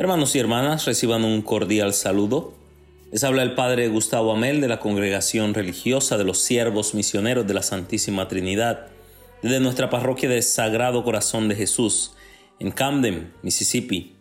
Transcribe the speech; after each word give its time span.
Hermanos 0.00 0.34
y 0.34 0.38
hermanas, 0.38 0.86
reciban 0.86 1.26
un 1.26 1.42
cordial 1.42 1.92
saludo. 1.92 2.54
Les 3.12 3.22
habla 3.22 3.42
el 3.42 3.54
Padre 3.54 3.88
Gustavo 3.88 4.32
Amel 4.32 4.62
de 4.62 4.68
la 4.68 4.80
Congregación 4.80 5.52
Religiosa 5.52 6.16
de 6.16 6.24
los 6.24 6.38
Siervos 6.38 6.94
Misioneros 6.94 7.46
de 7.46 7.52
la 7.52 7.62
Santísima 7.62 8.26
Trinidad, 8.26 8.86
desde 9.42 9.60
nuestra 9.60 9.90
parroquia 9.90 10.30
de 10.30 10.40
Sagrado 10.40 11.04
Corazón 11.04 11.50
de 11.50 11.54
Jesús, 11.54 12.14
en 12.58 12.70
Camden, 12.70 13.34
Mississippi, 13.42 14.16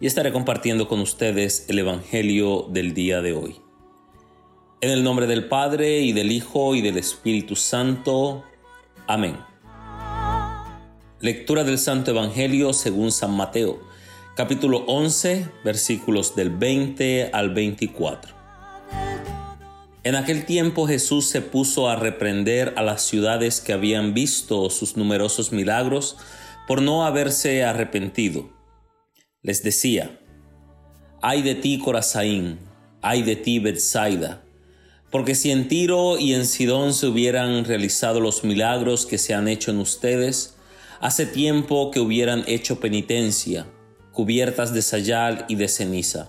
y 0.00 0.06
estaré 0.08 0.32
compartiendo 0.32 0.88
con 0.88 0.98
ustedes 0.98 1.66
el 1.68 1.78
Evangelio 1.78 2.66
del 2.68 2.92
día 2.92 3.22
de 3.22 3.32
hoy. 3.32 3.60
En 4.80 4.90
el 4.90 5.04
nombre 5.04 5.28
del 5.28 5.46
Padre, 5.46 6.00
y 6.00 6.12
del 6.12 6.32
Hijo, 6.32 6.74
y 6.74 6.80
del 6.80 6.96
Espíritu 6.96 7.54
Santo. 7.54 8.42
Amén. 9.06 9.36
Lectura 11.20 11.62
del 11.62 11.78
Santo 11.78 12.10
Evangelio 12.10 12.72
según 12.72 13.12
San 13.12 13.30
Mateo 13.36 13.89
capítulo 14.36 14.84
11, 14.86 15.48
versículos 15.64 16.36
del 16.36 16.50
20 16.50 17.30
al 17.32 17.52
24. 17.52 18.32
En 20.02 20.14
aquel 20.14 20.46
tiempo 20.46 20.86
Jesús 20.86 21.26
se 21.26 21.42
puso 21.42 21.88
a 21.88 21.96
reprender 21.96 22.74
a 22.76 22.82
las 22.82 23.02
ciudades 23.02 23.60
que 23.60 23.72
habían 23.72 24.14
visto 24.14 24.70
sus 24.70 24.96
numerosos 24.96 25.52
milagros 25.52 26.16
por 26.66 26.80
no 26.80 27.04
haberse 27.04 27.64
arrepentido. 27.64 28.48
Les 29.42 29.62
decía, 29.62 30.20
ay 31.20 31.42
de 31.42 31.56
ti 31.56 31.78
Corazaín, 31.78 32.58
ay 33.02 33.22
de 33.22 33.36
ti 33.36 33.58
Bethsaida, 33.58 34.42
porque 35.10 35.34
si 35.34 35.50
en 35.50 35.66
Tiro 35.66 36.18
y 36.18 36.34
en 36.34 36.46
Sidón 36.46 36.94
se 36.94 37.08
hubieran 37.08 37.64
realizado 37.64 38.20
los 38.20 38.44
milagros 38.44 39.06
que 39.06 39.18
se 39.18 39.34
han 39.34 39.48
hecho 39.48 39.72
en 39.72 39.78
ustedes, 39.78 40.54
hace 41.00 41.26
tiempo 41.26 41.90
que 41.90 41.98
hubieran 41.98 42.44
hecho 42.46 42.78
penitencia 42.78 43.66
cubiertas 44.12 44.72
de 44.72 44.82
sayal 44.82 45.44
y 45.48 45.54
de 45.54 45.68
ceniza. 45.68 46.28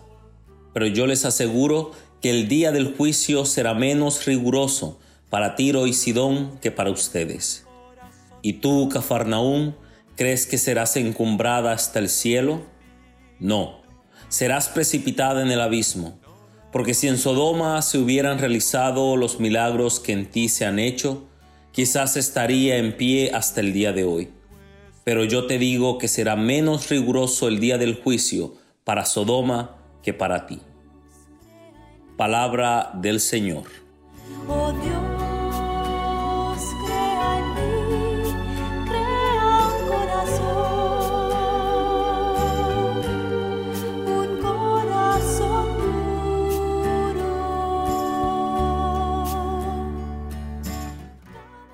Pero 0.73 0.87
yo 0.87 1.07
les 1.07 1.25
aseguro 1.25 1.91
que 2.21 2.29
el 2.29 2.47
día 2.47 2.71
del 2.71 2.95
juicio 2.95 3.45
será 3.45 3.73
menos 3.73 4.25
riguroso 4.25 4.99
para 5.29 5.55
Tiro 5.55 5.87
y 5.87 5.93
Sidón 5.93 6.59
que 6.61 6.71
para 6.71 6.91
ustedes. 6.91 7.65
¿Y 8.41 8.53
tú, 8.53 8.89
Cafarnaún, 8.89 9.75
crees 10.15 10.45
que 10.45 10.57
serás 10.57 10.95
encumbrada 10.97 11.71
hasta 11.71 11.99
el 11.99 12.09
cielo? 12.09 12.61
No, 13.39 13.81
serás 14.29 14.69
precipitada 14.69 15.41
en 15.41 15.51
el 15.51 15.61
abismo, 15.61 16.19
porque 16.71 16.93
si 16.93 17.07
en 17.07 17.17
Sodoma 17.17 17.81
se 17.81 17.97
hubieran 17.97 18.39
realizado 18.39 19.15
los 19.15 19.39
milagros 19.39 19.99
que 19.99 20.13
en 20.13 20.29
ti 20.29 20.47
se 20.47 20.65
han 20.65 20.79
hecho, 20.79 21.27
quizás 21.71 22.17
estaría 22.17 22.77
en 22.77 22.95
pie 22.95 23.31
hasta 23.33 23.61
el 23.61 23.73
día 23.73 23.93
de 23.93 24.03
hoy. 24.03 24.29
Pero 25.03 25.23
yo 25.23 25.47
te 25.47 25.57
digo 25.57 25.97
que 25.97 26.07
será 26.07 26.35
menos 26.35 26.89
riguroso 26.89 27.47
el 27.47 27.59
día 27.59 27.77
del 27.77 27.95
juicio 27.95 28.55
para 28.83 29.05
Sodoma 29.05 29.77
que 30.03 30.13
para 30.13 30.45
ti. 30.47 30.59
Palabra 32.17 32.91
del 32.93 33.19
Señor. 33.19 33.80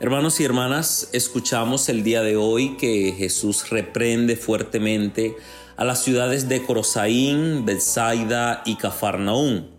Hermanos 0.08 0.40
y 0.40 0.46
hermanas, 0.46 1.10
escuchamos 1.12 1.90
el 1.90 2.02
día 2.02 2.22
de 2.22 2.38
hoy 2.38 2.78
que 2.78 3.14
Jesús 3.18 3.70
reprende 3.70 4.38
fuertemente 4.38 5.36
a 5.76 5.84
las 5.84 6.02
ciudades 6.02 6.48
de 6.48 6.64
Corosaín, 6.64 7.66
Bethsaida 7.66 8.62
y 8.64 8.78
Cafarnaún. 8.78 9.70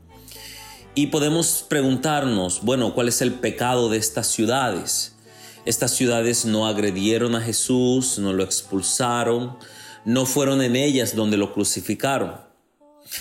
Y 0.94 1.06
podemos 1.06 1.64
preguntarnos, 1.66 2.60
bueno, 2.62 2.92
¿cuál 2.92 3.08
es 3.08 3.22
el 3.22 3.32
pecado 3.32 3.88
de 3.88 3.96
estas 3.96 4.26
ciudades? 4.26 5.16
Estas 5.64 5.92
ciudades 5.92 6.44
no 6.44 6.66
agredieron 6.66 7.34
a 7.34 7.40
Jesús, 7.40 8.18
no 8.18 8.34
lo 8.34 8.42
expulsaron, 8.42 9.56
no 10.04 10.26
fueron 10.26 10.60
en 10.60 10.76
ellas 10.76 11.16
donde 11.16 11.38
lo 11.38 11.54
crucificaron. 11.54 12.47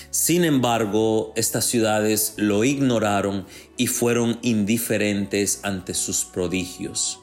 Sin 0.09 0.43
embargo, 0.43 1.33
estas 1.35 1.65
ciudades 1.65 2.33
lo 2.37 2.63
ignoraron 2.63 3.45
y 3.77 3.87
fueron 3.87 4.39
indiferentes 4.41 5.59
ante 5.63 5.93
sus 5.93 6.25
prodigios. 6.25 7.19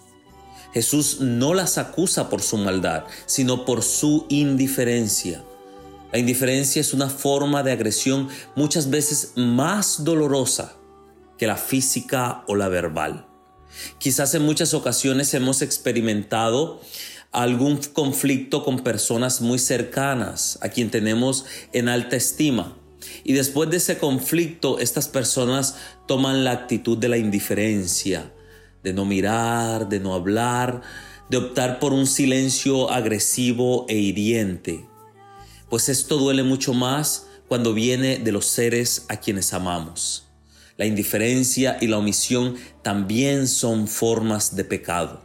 Jesús 0.73 1.21
no 1.21 1.55
las 1.55 1.79
acusa 1.79 2.29
por 2.29 2.43
su 2.43 2.57
maldad, 2.57 3.05
sino 3.27 3.65
por 3.65 3.83
su 3.83 4.27
indiferencia. 4.29 5.45
La 6.13 6.19
indiferencia 6.19 6.81
es 6.81 6.93
una 6.93 7.09
forma 7.09 7.63
de 7.63 7.73
agresión 7.73 8.29
muchas 8.57 8.91
veces 8.91 9.33
más 9.37 10.05
dolorosa 10.05 10.77
que 11.39 11.47
la 11.47 11.57
física 11.57 12.45
o 12.47 12.57
la 12.57 12.69
verbal. 12.69 13.27
Quizás 13.99 14.35
en 14.35 14.43
muchas 14.43 14.75
ocasiones 14.75 15.35
hemos 15.35 15.63
experimentado 15.63 16.81
algún 17.43 17.79
conflicto 17.93 18.65
con 18.65 18.81
personas 18.81 19.41
muy 19.41 19.59
cercanas, 19.59 20.59
a 20.63 20.69
quien 20.69 20.91
tenemos 20.91 21.45
en 21.73 21.89
alta 21.89 22.17
estima. 22.17 22.77
Y 23.25 23.33
después 23.33 23.71
de 23.71 23.79
ese 23.79 23.99
conflicto, 23.99 24.79
estas 24.79 25.09
personas 25.09 25.77
toman 26.07 26.45
la 26.45 26.53
actitud 26.53 26.97
de 26.97 27.09
la 27.09 27.19
indiferencia, 27.19 28.33
de 28.83 28.93
no 28.93 29.05
mirar, 29.05 29.89
de 29.89 30.01
no 30.01 30.15
hablar, 30.15 30.83
de 31.29 31.39
optar 31.39 31.79
por 31.81 31.93
un 31.93 32.07
silencio 32.07 32.91
agresivo 32.91 33.87
e 33.89 33.97
hiriente. 33.97 34.85
Pues 35.69 35.89
esto 35.89 36.19
duele 36.19 36.43
mucho 36.43 36.73
más 36.73 37.27
cuando 37.49 37.75
viene 37.75 38.19
de 38.19 38.33
los 38.33 38.47
seres 38.47 39.07
a 39.09 39.17
quienes 39.17 39.53
amamos. 39.53 40.29
La 40.77 40.87
indiferencia 40.87 41.79
y 41.81 41.87
la 41.87 41.99
omisión 41.99 42.57
también 42.83 43.49
son 43.49 43.89
formas 43.89 44.57
de 44.57 44.65
pecado. 44.65 45.23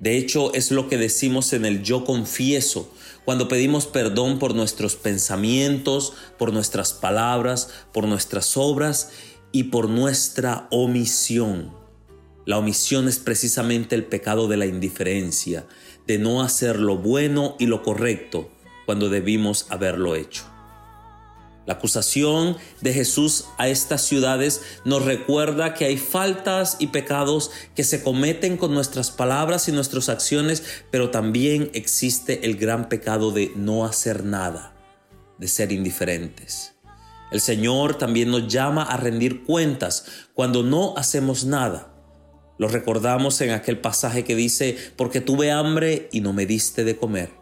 De 0.00 0.18
hecho, 0.18 0.52
es 0.52 0.70
lo 0.70 0.88
que 0.88 0.98
decimos 0.98 1.52
en 1.52 1.64
el 1.64 1.82
yo 1.82 2.04
confieso, 2.04 2.92
cuando 3.24 3.48
pedimos 3.48 3.86
perdón 3.86 4.38
por 4.38 4.54
nuestros 4.54 4.94
pensamientos, 4.94 6.12
por 6.38 6.52
nuestras 6.52 6.92
palabras, 6.92 7.70
por 7.92 8.06
nuestras 8.06 8.56
obras 8.56 9.10
y 9.52 9.64
por 9.64 9.88
nuestra 9.88 10.68
omisión. 10.70 11.74
La 12.44 12.58
omisión 12.58 13.08
es 13.08 13.18
precisamente 13.18 13.96
el 13.96 14.04
pecado 14.04 14.46
de 14.46 14.56
la 14.56 14.66
indiferencia, 14.66 15.66
de 16.06 16.18
no 16.18 16.42
hacer 16.42 16.78
lo 16.78 16.98
bueno 16.98 17.56
y 17.58 17.66
lo 17.66 17.82
correcto 17.82 18.50
cuando 18.84 19.08
debimos 19.08 19.66
haberlo 19.70 20.14
hecho. 20.14 20.55
La 21.66 21.74
acusación 21.74 22.56
de 22.80 22.92
Jesús 22.92 23.46
a 23.58 23.68
estas 23.68 24.02
ciudades 24.02 24.62
nos 24.84 25.04
recuerda 25.04 25.74
que 25.74 25.84
hay 25.84 25.96
faltas 25.96 26.76
y 26.78 26.88
pecados 26.88 27.50
que 27.74 27.82
se 27.82 28.04
cometen 28.04 28.56
con 28.56 28.72
nuestras 28.72 29.10
palabras 29.10 29.68
y 29.68 29.72
nuestras 29.72 30.08
acciones, 30.08 30.62
pero 30.92 31.10
también 31.10 31.70
existe 31.74 32.46
el 32.46 32.56
gran 32.56 32.88
pecado 32.88 33.32
de 33.32 33.52
no 33.56 33.84
hacer 33.84 34.24
nada, 34.24 34.76
de 35.38 35.48
ser 35.48 35.72
indiferentes. 35.72 36.74
El 37.32 37.40
Señor 37.40 37.98
también 37.98 38.30
nos 38.30 38.46
llama 38.46 38.84
a 38.84 38.96
rendir 38.96 39.42
cuentas 39.42 40.06
cuando 40.34 40.62
no 40.62 40.94
hacemos 40.96 41.44
nada. 41.44 41.92
Lo 42.58 42.68
recordamos 42.68 43.40
en 43.40 43.50
aquel 43.50 43.80
pasaje 43.80 44.22
que 44.22 44.36
dice, 44.36 44.78
porque 44.94 45.20
tuve 45.20 45.50
hambre 45.50 46.08
y 46.12 46.20
no 46.20 46.32
me 46.32 46.46
diste 46.46 46.84
de 46.84 46.96
comer, 46.96 47.32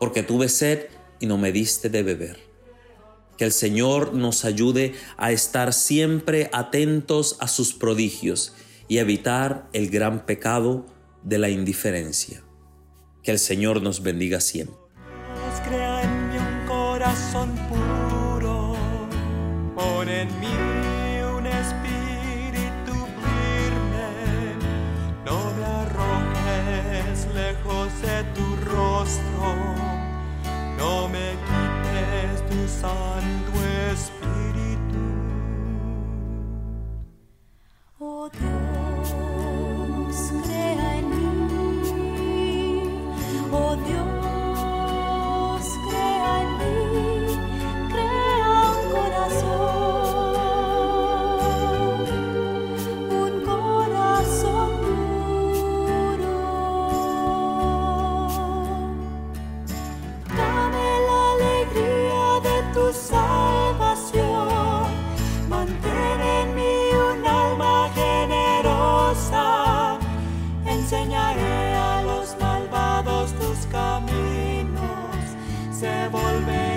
porque 0.00 0.24
tuve 0.24 0.48
sed 0.48 0.86
y 1.20 1.26
no 1.26 1.38
me 1.38 1.52
diste 1.52 1.88
de 1.88 2.02
beber. 2.02 2.49
Que 3.40 3.46
el 3.46 3.52
Señor 3.52 4.12
nos 4.12 4.44
ayude 4.44 4.92
a 5.16 5.32
estar 5.32 5.72
siempre 5.72 6.50
atentos 6.52 7.38
a 7.40 7.48
sus 7.48 7.72
prodigios 7.72 8.52
y 8.86 8.98
evitar 8.98 9.66
el 9.72 9.88
gran 9.88 10.26
pecado 10.26 10.84
de 11.22 11.38
la 11.38 11.48
indiferencia. 11.48 12.42
Que 13.22 13.30
el 13.30 13.38
Señor 13.38 13.80
nos 13.80 14.02
bendiga 14.02 14.40
siempre. 14.40 14.76
Santo 32.68 33.52
Espíritu. 33.92 34.29
volver. 76.20 76.69